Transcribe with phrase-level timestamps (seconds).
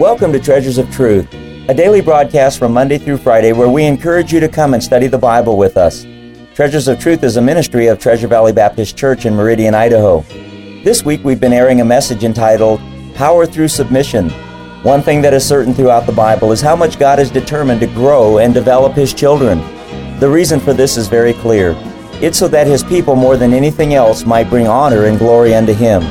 [0.00, 1.30] Welcome to Treasures of Truth,
[1.68, 5.08] a daily broadcast from Monday through Friday where we encourage you to come and study
[5.08, 6.06] the Bible with us.
[6.54, 10.20] Treasures of Truth is a ministry of Treasure Valley Baptist Church in Meridian, Idaho.
[10.84, 12.80] This week we've been airing a message entitled
[13.14, 14.30] Power Through Submission.
[14.84, 17.86] One thing that is certain throughout the Bible is how much God is determined to
[17.88, 19.58] grow and develop His children.
[20.18, 21.74] The reason for this is very clear.
[22.22, 25.74] It's so that His people, more than anything else, might bring honor and glory unto
[25.74, 26.02] Him.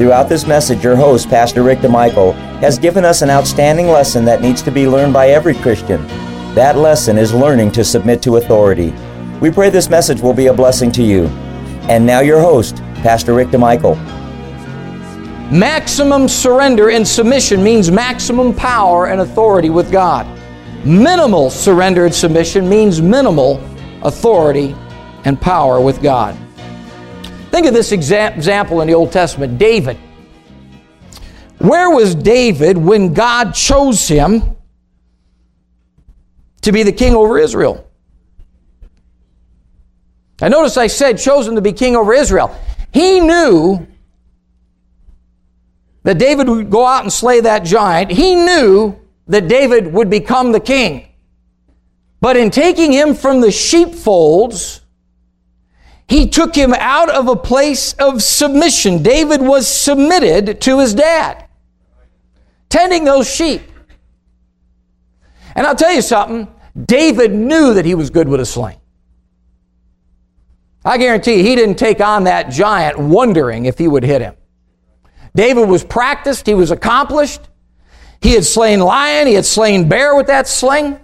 [0.00, 4.40] Throughout this message, your host, Pastor Rick DeMichael, has given us an outstanding lesson that
[4.40, 6.06] needs to be learned by every Christian.
[6.54, 8.94] That lesson is learning to submit to authority.
[9.42, 11.26] We pray this message will be a blessing to you.
[11.90, 13.98] And now, your host, Pastor Rick DeMichael.
[15.52, 20.26] Maximum surrender and submission means maximum power and authority with God.
[20.82, 23.62] Minimal surrender and submission means minimal
[24.02, 24.74] authority
[25.26, 26.38] and power with God.
[27.50, 29.98] Think of this example in the Old Testament David.
[31.58, 34.56] Where was David when God chose him
[36.62, 37.86] to be the king over Israel?
[40.40, 42.56] I notice I said chosen to be king over Israel.
[42.92, 43.86] He knew
[46.02, 48.10] that David would go out and slay that giant.
[48.10, 51.08] He knew that David would become the king.
[52.20, 54.79] But in taking him from the sheepfolds,
[56.10, 59.00] he took him out of a place of submission.
[59.00, 61.46] David was submitted to his dad,
[62.68, 63.62] tending those sheep.
[65.54, 66.52] And I'll tell you something,
[66.84, 68.80] David knew that he was good with a sling.
[70.84, 74.34] I guarantee you, he didn't take on that giant wondering if he would hit him.
[75.36, 77.42] David was practiced, he was accomplished.
[78.20, 80.98] He had slain lion, he had slain bear with that sling.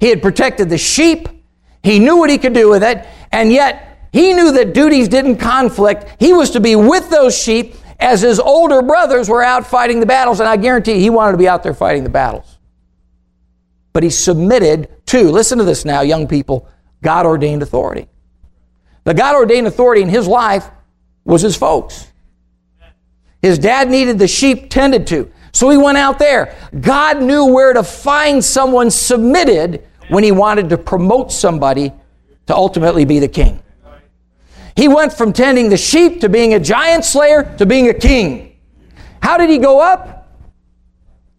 [0.00, 1.28] He had protected the sheep.
[1.82, 5.38] He knew what he could do with it, and yet he knew that duties didn't
[5.38, 6.20] conflict.
[6.20, 10.06] He was to be with those sheep as his older brothers were out fighting the
[10.06, 12.58] battles, and I guarantee he wanted to be out there fighting the battles.
[13.92, 16.68] But he submitted to, listen to this now, young people,
[17.02, 18.08] God ordained authority.
[19.04, 20.68] The God ordained authority in his life
[21.24, 22.08] was his folks.
[23.40, 25.30] His dad needed the sheep tended to.
[25.52, 26.56] So he went out there.
[26.80, 31.90] God knew where to find someone submitted when he wanted to promote somebody
[32.46, 33.62] to ultimately be the king.
[34.76, 38.58] He went from tending the sheep to being a giant slayer to being a king.
[39.22, 40.28] How did he go up?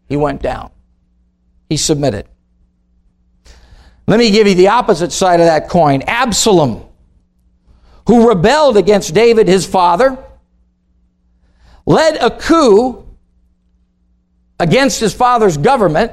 [0.09, 0.72] He went down.
[1.69, 2.28] He submitted.
[4.07, 6.83] Let me give you the opposite side of that coin Absalom,
[8.07, 10.17] who rebelled against David, his father,
[11.85, 13.06] led a coup
[14.59, 16.12] against his father's government,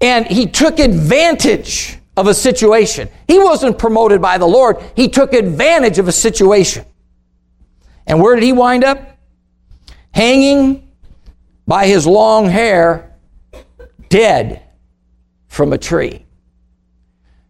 [0.00, 3.08] and he took advantage of a situation.
[3.26, 6.84] He wasn't promoted by the Lord, he took advantage of a situation.
[8.06, 9.18] And where did he wind up?
[10.12, 10.90] Hanging
[11.66, 13.14] by his long hair,
[14.08, 14.62] dead
[15.48, 16.24] from a tree.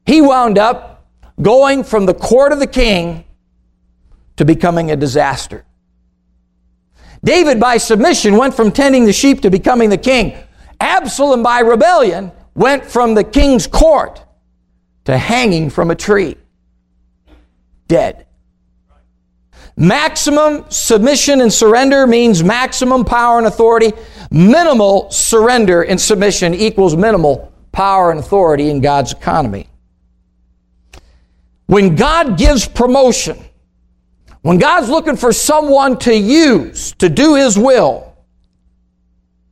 [0.04, 1.06] He wound up
[1.40, 3.24] going from the court of the king
[4.36, 5.64] to becoming a disaster.
[7.22, 10.36] David, by submission, went from tending the sheep to becoming the king.
[10.80, 14.20] Absalom, by rebellion, went from the king's court
[15.04, 16.36] to hanging from a tree.
[17.86, 18.26] Dead.
[19.76, 23.92] Maximum submission and surrender means maximum power and authority.
[24.32, 29.68] Minimal surrender and submission equals minimal power and authority in God's economy.
[31.66, 33.38] When God gives promotion,
[34.42, 38.16] when God's looking for someone to use to do His will,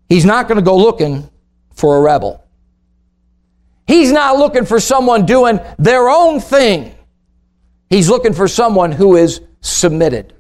[0.08, 1.30] He's not going to go looking
[1.72, 2.45] for a rebel.
[3.86, 6.94] He's not looking for someone doing their own thing.
[7.88, 10.34] He's looking for someone who is submitted.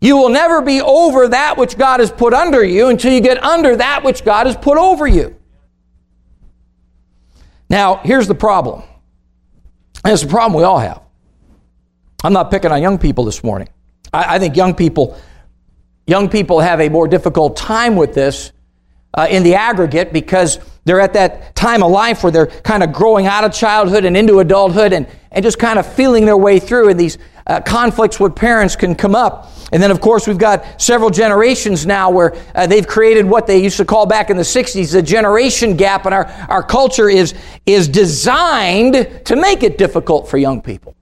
[0.00, 3.42] You will never be over that which God has put under you until you get
[3.42, 5.36] under that which God has put over you.
[7.70, 8.82] Now, here's the problem.
[10.04, 11.02] And it's a problem we all have.
[12.22, 13.68] I'm not picking on young people this morning.
[14.12, 15.18] I, I think young people,
[16.06, 18.52] young people have a more difficult time with this
[19.14, 22.92] uh, in the aggregate because they're at that time of life where they're kind of
[22.92, 26.58] growing out of childhood and into adulthood and, and just kind of feeling their way
[26.58, 29.50] through, and these uh, conflicts with parents can come up.
[29.72, 33.62] And then, of course, we've got several generations now where uh, they've created what they
[33.62, 37.34] used to call back in the 60s the generation gap, and our, our culture is,
[37.66, 40.94] is designed to make it difficult for young people.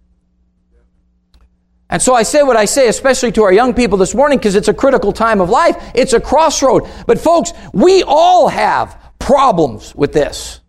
[1.91, 4.55] And so I say what I say, especially to our young people this morning, because
[4.55, 5.77] it's a critical time of life.
[5.95, 6.89] It's a crossroad.
[7.07, 8.97] But folks, we all have
[9.27, 10.61] problems with this.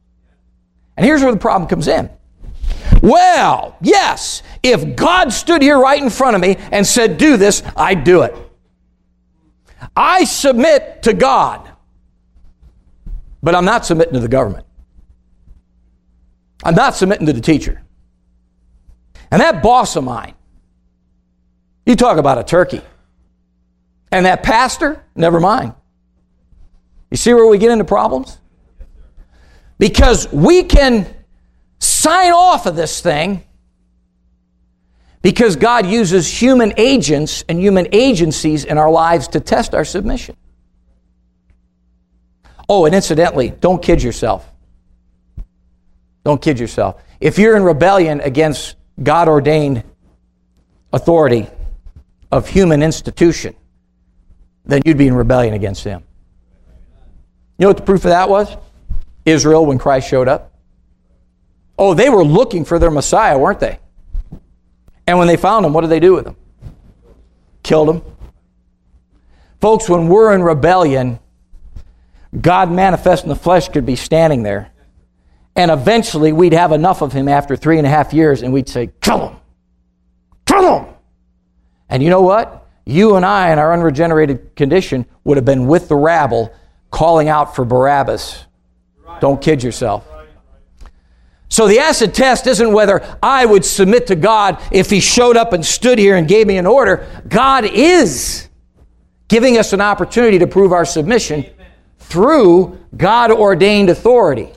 [0.95, 2.09] And here's where the problem comes in.
[3.01, 7.63] Well, yes, if God stood here right in front of me and said, Do this,
[7.75, 8.35] I'd do it.
[9.95, 11.69] I submit to God.
[13.41, 14.65] but I'm not submitting to the government.
[16.63, 17.83] I'm not submitting to the teacher.
[19.29, 20.33] And that boss of mine,
[21.85, 22.81] you talk about a turkey.
[24.13, 25.73] And that pastor, never mind.
[27.11, 28.39] You see where we get into problems?
[29.77, 31.07] Because we can
[31.79, 33.43] sign off of this thing
[35.21, 40.35] because God uses human agents and human agencies in our lives to test our submission.
[42.67, 44.49] Oh, and incidentally, don't kid yourself.
[46.23, 47.01] Don't kid yourself.
[47.19, 49.83] If you're in rebellion against God ordained
[50.91, 51.47] authority
[52.31, 53.55] of human institution,
[54.65, 56.03] then you'd be in rebellion against Him.
[57.57, 58.55] You know what the proof of that was?
[59.25, 60.53] Israel when Christ showed up.
[61.77, 63.79] Oh, they were looking for their Messiah, weren't they?
[65.07, 66.35] And when they found him, what did they do with him?
[67.63, 68.01] Killed him.
[69.59, 71.19] Folks, when we're in rebellion,
[72.39, 74.71] God manifest in the flesh could be standing there.
[75.55, 78.67] And eventually we'd have enough of him after three and a half years and we'd
[78.67, 79.37] say, Kill him!
[80.45, 80.93] Kill him!
[81.89, 82.67] And you know what?
[82.85, 86.53] You and I, in our unregenerated condition, would have been with the rabble
[86.91, 88.45] calling out for Barabbas.
[89.19, 90.07] Don't kid yourself.
[91.49, 95.53] So the acid test isn't whether I would submit to God if He showed up
[95.53, 97.07] and stood here and gave me an order.
[97.27, 98.49] God is
[99.27, 101.45] giving us an opportunity to prove our submission
[101.99, 104.51] through God ordained authority.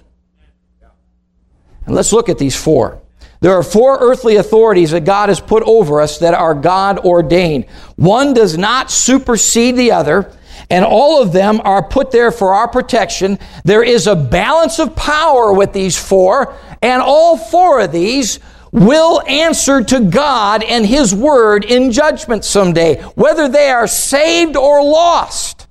[1.85, 3.00] And let's look at these four.
[3.41, 7.67] There are four earthly authorities that God has put over us that are God ordained.
[7.97, 10.32] One does not supersede the other,
[10.70, 13.38] and all of them are put there for our protection.
[13.64, 18.41] There is a balance of power with these four, and all four of these
[18.73, 24.82] will answer to God and His Word in judgment someday, whether they are saved or
[24.82, 25.67] lost.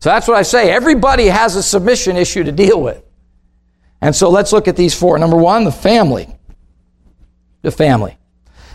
[0.00, 0.70] So that's what I say.
[0.70, 3.02] Everybody has a submission issue to deal with.
[4.00, 5.18] And so let's look at these four.
[5.18, 6.36] Number one, the family.
[7.62, 8.18] The family.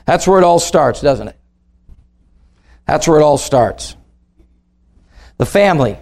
[0.06, 1.38] That's where it all starts, doesn't it?
[2.88, 3.96] That's where it all starts
[5.40, 5.98] the family,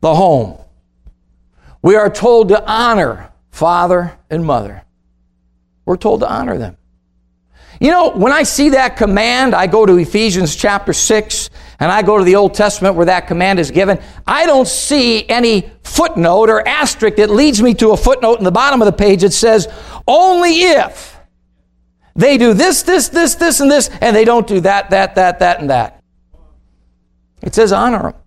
[0.00, 0.58] the home.
[1.80, 4.82] We are told to honor father and mother.
[5.84, 6.76] We're told to honor them.
[7.80, 11.50] You know, when I see that command, I go to Ephesians chapter 6
[11.80, 14.00] and I go to the Old Testament where that command is given.
[14.24, 18.52] I don't see any footnote or asterisk that leads me to a footnote in the
[18.52, 19.66] bottom of the page that says,
[20.06, 21.18] only if
[22.14, 25.40] they do this, this, this, this, and this, and they don't do that, that, that,
[25.40, 26.04] that, and that.
[27.42, 28.21] It says honor them.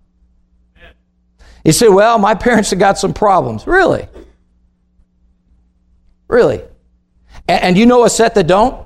[1.65, 3.65] You say, well, my parents have got some problems.
[3.65, 4.07] Really?
[6.27, 6.61] Really?
[7.47, 8.85] And, and you know a set that don't?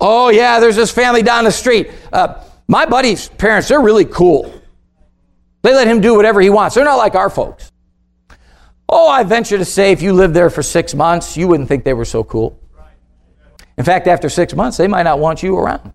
[0.00, 1.90] Oh, yeah, there's this family down the street.
[2.12, 4.52] Uh, my buddy's parents, they're really cool.
[5.62, 6.74] They let him do whatever he wants.
[6.74, 7.72] They're not like our folks.
[8.86, 11.84] Oh, I venture to say if you lived there for six months, you wouldn't think
[11.84, 12.60] they were so cool.
[13.78, 15.94] In fact, after six months, they might not want you around.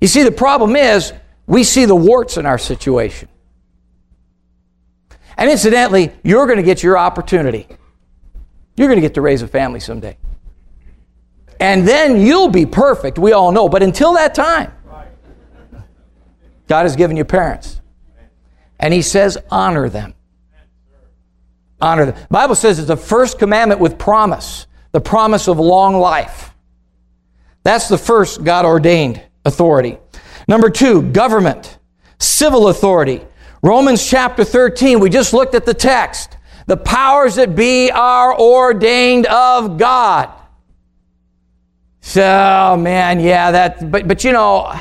[0.00, 1.12] You see, the problem is
[1.46, 3.28] we see the warts in our situation.
[5.40, 7.66] And incidentally, you're going to get your opportunity.
[8.76, 10.18] You're going to get to raise a family someday.
[11.58, 13.68] And then you'll be perfect, we all know.
[13.68, 14.72] But until that time,
[16.68, 17.80] God has given you parents.
[18.78, 20.14] And He says, honor them.
[21.80, 22.14] Honor them.
[22.14, 26.54] The Bible says it's the first commandment with promise, the promise of long life.
[27.62, 29.98] That's the first God ordained authority.
[30.46, 31.78] Number two, government,
[32.18, 33.22] civil authority.
[33.62, 36.36] Romans chapter 13, we just looked at the text.
[36.66, 40.30] The powers that be are ordained of God.
[42.00, 44.72] So, man, yeah, that, but, but you know,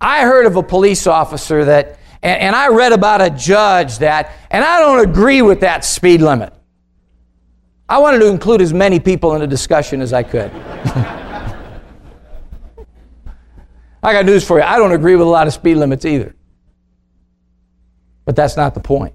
[0.00, 4.32] I heard of a police officer that, and, and I read about a judge that,
[4.50, 6.52] and I don't agree with that speed limit.
[7.88, 10.50] I wanted to include as many people in the discussion as I could.
[14.02, 14.64] I got news for you.
[14.64, 16.34] I don't agree with a lot of speed limits either.
[18.26, 19.14] But that's not the point.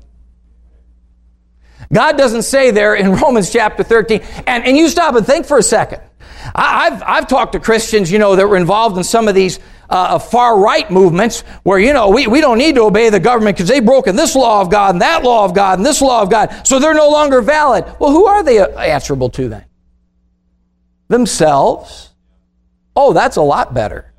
[1.94, 5.60] God doesn't say there in Romans chapter 13, and, and you stop and think for
[5.60, 6.02] a second.
[6.56, 9.60] I, have I've talked to Christians, you know, that were involved in some of these
[9.90, 13.58] uh, far right movements where, you know, we, we don't need to obey the government
[13.58, 16.22] because they've broken this law of God and that law of God and this law
[16.22, 17.86] of God, so they're no longer valid.
[18.00, 19.66] Well, who are they answerable to then?
[21.10, 22.10] Themselves.
[22.96, 24.11] Oh, that's a lot better.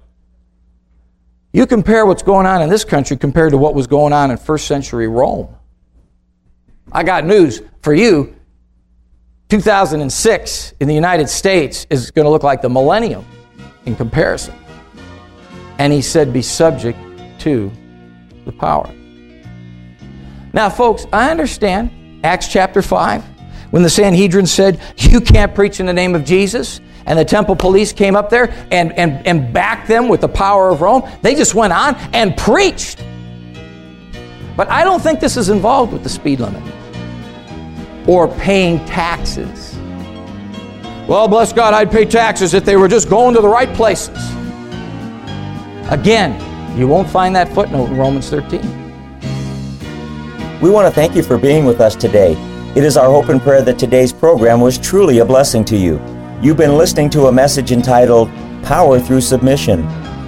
[1.53, 4.39] You compare what's going on in this country compared to what was going on in
[4.39, 5.55] first century Rome.
[6.91, 8.35] I got news for you.
[9.51, 13.25] 2006 in the United States is going to look like the millennium
[13.85, 14.55] in comparison.
[15.79, 16.99] And he said, be subject
[17.41, 17.71] to
[18.47, 18.91] the power.
[20.55, 21.91] Now, folks, I understand
[22.25, 23.25] Acts chapter 5,
[23.73, 27.57] when the Sanhedrin said, You can't preach in the name of Jesus, and the temple
[27.57, 31.09] police came up there and, and, and backed them with the power of Rome.
[31.23, 33.05] They just went on and preached.
[34.57, 36.63] But I don't think this is involved with the speed limit
[38.07, 39.77] or paying taxes.
[41.09, 44.17] Well, bless God, I'd pay taxes if they were just going to the right places.
[45.91, 46.39] Again,
[46.79, 48.83] you won't find that footnote in Romans 13.
[50.61, 52.33] We want to thank you for being with us today.
[52.77, 55.99] It is our hope and prayer that today's program was truly a blessing to you.
[56.43, 58.29] You've been listening to a message entitled
[58.65, 59.87] Power Through Submission.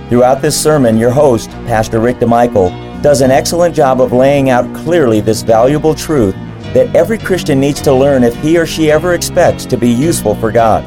[0.08, 4.72] Throughout this sermon, your host, Pastor Rick DeMichael, does an excellent job of laying out
[4.76, 6.36] clearly this valuable truth
[6.72, 10.36] that every Christian needs to learn if he or she ever expects to be useful
[10.36, 10.84] for God.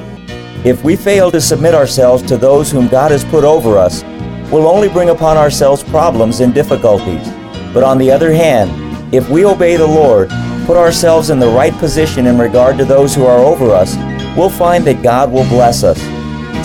[0.65, 4.03] If we fail to submit ourselves to those whom God has put over us,
[4.49, 7.27] we'll only bring upon ourselves problems and difficulties.
[7.73, 10.29] But on the other hand, if we obey the Lord,
[10.65, 13.97] put ourselves in the right position in regard to those who are over us,
[14.37, 15.99] we'll find that God will bless us.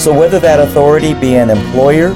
[0.03, 2.09] So whether that authority be an employer,